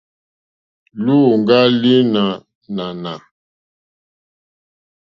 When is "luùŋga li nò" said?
1.03-2.25